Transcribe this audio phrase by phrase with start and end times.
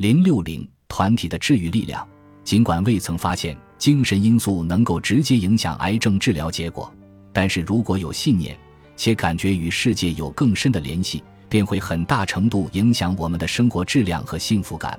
[0.00, 2.08] 零六零团体的治愈力量，
[2.42, 6.90] 尽管未曾发现精神因素能够直接影响癌症治疗结果，
[7.34, 8.56] 但是如果有信念，
[8.96, 14.98] 且感觉与世界有更深的联系，便会很大程度影响我们的生活质量和幸福感，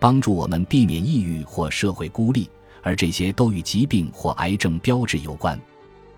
[0.00, 2.50] 帮助我们避免抑郁或社会孤立，
[2.82, 5.56] 而这些都与疾病或癌症标志有关。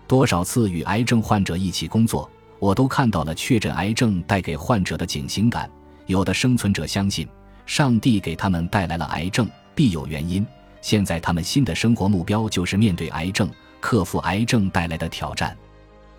[0.07, 2.27] 多少次与癌症患者一起工作，
[2.57, 5.69] 我都看到了确诊癌症带给患者的警醒感。
[6.07, 7.27] 有的生存者相信。
[7.65, 10.45] 上帝给他们带来了癌症，必有原因。
[10.81, 15.55] 现在他们新的生活目标就是面对癌症，克服癌症带来的挑战。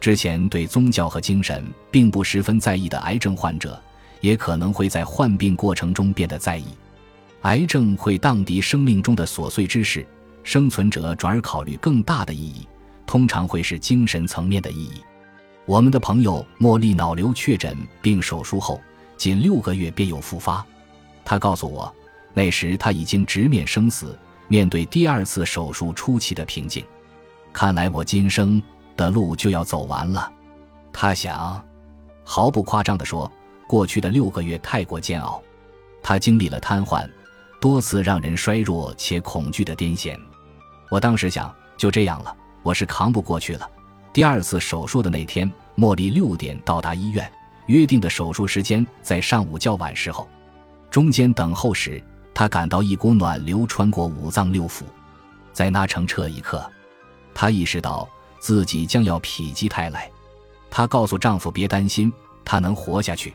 [0.00, 3.80] 之前对宗教和精神并不十分在意的癌症患者，
[4.20, 6.64] 也可能会在患病过程中变得在意。
[7.42, 10.06] 癌症会荡涤生命中的琐碎之事，
[10.42, 12.66] 生存者转而考虑更大的意义，
[13.06, 15.02] 通常会是精神层面的意义。
[15.66, 18.80] 我们的朋友茉莉脑瘤确诊并手术后，
[19.16, 20.64] 仅六个月便有复发。
[21.24, 21.92] 他告诉我，
[22.32, 26.84] 那时他已经直面生死，面对第二次手术初期的瓶颈。
[27.52, 28.62] 看来我今生
[28.96, 30.30] 的路就要走完了，
[30.92, 31.64] 他想。
[32.26, 33.30] 毫不夸张地说，
[33.66, 35.42] 过去的六个月太过煎熬。
[36.02, 37.08] 他经历了瘫痪，
[37.60, 40.18] 多次让人衰弱且恐惧的癫痫。
[40.90, 43.70] 我当时想，就这样了，我是扛不过去了。
[44.12, 47.30] 第二次手术的那天，茉莉六点到达医院，
[47.66, 50.28] 约定的手术时间在上午较晚时候。
[50.94, 52.00] 中间等候时，
[52.32, 54.84] 她感到一股暖流穿过五脏六腑，
[55.52, 56.64] 在那澄澈一刻，
[57.34, 60.08] 她意识到自己将要否极泰来。
[60.70, 62.12] 她告诉丈夫别担心，
[62.44, 63.34] 她能活下去。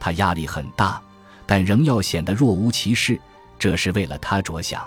[0.00, 1.00] 她压力很大，
[1.46, 3.16] 但仍要显得若无其事，
[3.60, 4.84] 这是为了他着想。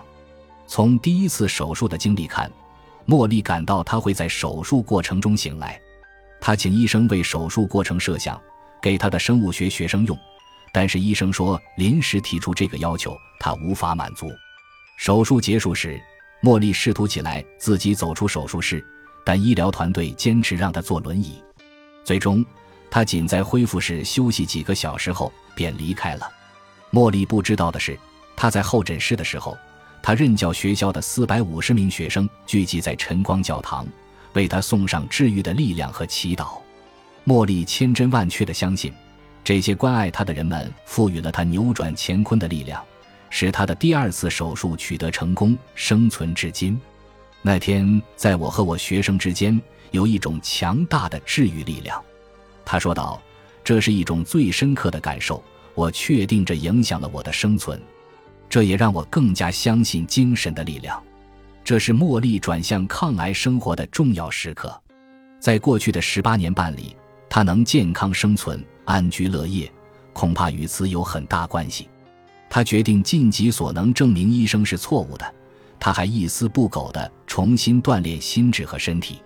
[0.68, 2.52] 从第一次手术的经历看，
[3.08, 5.80] 茉莉感到她会在手术过程中醒来。
[6.42, 8.38] 她请医生为手术过程设想，
[8.82, 10.20] 给她的生物学学生用。
[10.74, 14.30] 但是医生说，临时提出这个要求，他无法满足。
[14.98, 16.00] 手术结束时，
[16.42, 18.86] 茉莉试图起来自己走出手术室，
[19.26, 21.42] 但医疗团队坚持让她坐轮椅。
[22.04, 22.46] 最终，
[22.90, 26.32] 她仅在恢复室休息几个小时后便离开了。
[26.92, 28.00] 茉莉不知道的是，
[28.36, 29.58] 她在候诊室的时候，
[30.02, 33.88] 她任教学校的四百五十名学生聚集在晨光教堂，
[34.34, 36.60] 为她送上治愈的力量和祈祷。
[37.26, 38.94] 茉莉千真万确地相信。
[39.44, 42.84] 这些关爱他的人们赋予了他扭转乾坤的力量，
[43.30, 46.80] 使他的第二次手术取得成功，生存至今。
[47.42, 49.60] 那天，在我和我学生之间
[49.90, 52.00] 有一种强大的治愈力量，
[52.64, 53.20] 他说道
[53.64, 55.44] ：“这是一种最深刻的感受。
[55.74, 57.82] 我确定这影响了我的生存，
[58.48, 61.02] 这也让我更加相信精神的力量。
[61.64, 64.80] 这是茉莉转向抗癌生活的重要时刻。
[65.40, 66.96] 在过去的十八年半里，
[67.28, 69.72] 他能健康生存。”安居乐业，
[70.12, 71.88] 恐怕与此有很大关系。
[72.50, 75.34] 他决定尽己所能证明医生是错误的。
[75.80, 79.22] 他还一丝不苟地重新锻炼心智和身体。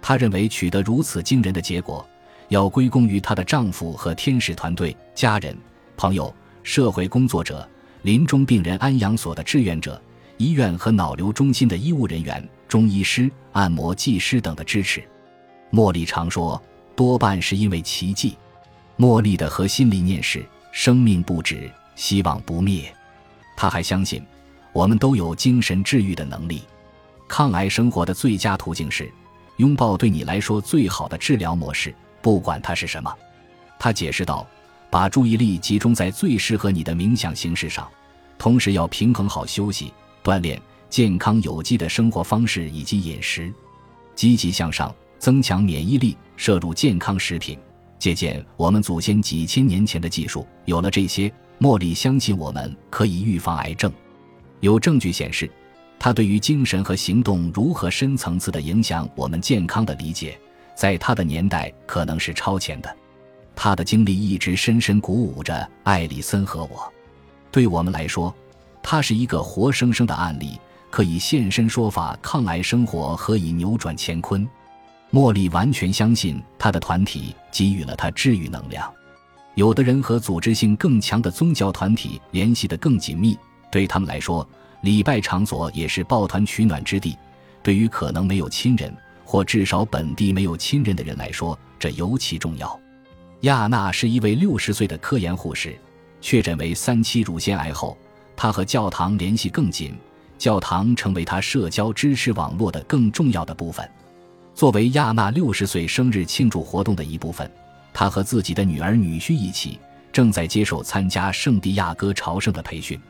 [0.00, 2.08] 他认为取得如此惊人的结果，
[2.50, 5.58] 要归功于她的丈夫和天使团队、家人、
[5.96, 6.32] 朋友、
[6.62, 7.68] 社会工作者、
[8.02, 10.00] 临终病人安养所的志愿者、
[10.36, 15.02] 医院和脑瘤中心的医务人员、中医师、按摩技师等的支持。
[15.72, 16.62] 茉莉常说，
[16.94, 18.36] 多半是因为奇迹。
[19.00, 22.94] 茉莉的核心理念是生命不止，希望不灭。
[23.56, 24.22] 他还相信，
[24.74, 26.64] 我们都有精神治愈的能力。
[27.26, 29.10] 抗癌生活的最佳途径是
[29.56, 33.10] 拥抱对你来说最好的治疗模式，不管它是什么。
[33.78, 34.46] 他解释道
[34.92, 37.88] ：“把注意力集中在最适合你的冥想形式上，
[38.36, 39.90] 同时要平衡好休息、
[40.22, 43.50] 锻炼、健康有机的生活方式以及饮食，
[44.14, 47.58] 积极向上，增强免疫力，摄入健康食品。”
[48.00, 51.30] 借鉴我们祖先几千年前的技术，有了这些，
[51.60, 53.92] 茉莉相信我们可以预防癌症。
[54.60, 55.48] 有证据显示，
[55.98, 60.40] 他对于精神和行动如何深层次的影响我们健康的理解，
[60.74, 62.96] 在他的年代可能是超前的。
[63.54, 66.90] 他的经历一直深深鼓舞着艾里森和我。
[67.52, 68.34] 对我们来说，
[68.82, 70.58] 他是一个活生生的案例，
[70.88, 74.48] 可以现身说法抗癌生活何以扭转乾坤。
[75.12, 78.92] 茉莉完全相信他的团体给予了他治愈能量。
[79.56, 83.36] 有的人和组织性更强的宗教团体联系得更紧密，
[83.70, 84.48] 对他们来说，
[84.82, 87.16] 礼拜场所也是抱团取暖之地。
[87.62, 92.80] 对于可能没有亲人或至少本地没有亲人的人来说，这尤其重要。
[93.40, 95.76] 亚娜是一位六十岁的科研护士，
[96.20, 97.98] 确诊为三期乳腺癌后，
[98.36, 99.94] 她和教堂联系更紧，
[100.38, 103.86] 教堂成为她社交支持网络的更重要的部分。
[104.54, 107.50] 作为亚娜六十岁生日庆祝活动的一部分，
[107.92, 109.78] 她和自己的女儿女婿一起
[110.12, 113.00] 正在接受参加圣地亚哥朝圣的培训。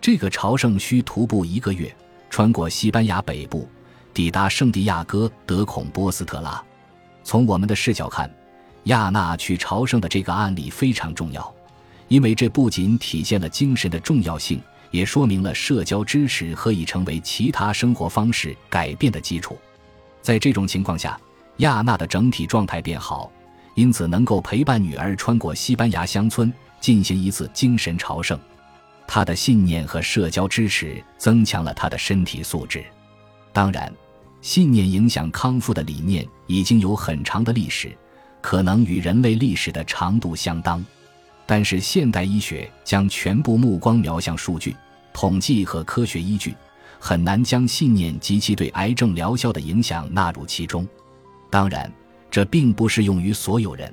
[0.00, 1.94] 这个朝圣需徒步一个月，
[2.28, 3.68] 穿过西班牙北部，
[4.12, 6.62] 抵达圣地亚哥德孔波斯特拉。
[7.24, 8.30] 从我们的视角看，
[8.84, 11.54] 亚娜去朝圣的这个案例非常重要，
[12.08, 19.56] 因为这不仅体现了精神的重要性，也说明了社交支持何以成为其他生活方式改变的基础。
[20.22, 21.20] 在这种情况下，
[21.58, 23.30] 亚娜的整体状态变好，
[23.74, 28.38] 因此能够陪伴女儿穿过西班牙乡村，进行一次精神朝圣。
[29.06, 32.82] 她的信念和社交支持增强了她的身体素质。
[33.52, 33.92] 当然，
[34.40, 37.94] 信念影响康复的理念已经有很长的历史。
[38.40, 40.84] 可能与人类历史的长度相当，
[41.46, 44.74] 但是现代医学将全部目光瞄向数据、
[45.12, 46.56] 统计和科学依据，
[47.04, 50.86] 很难将信念及其对癌症疗效的影响纳入其中。
[51.50, 51.92] 当然，
[52.30, 53.92] 这并不适用于所有人。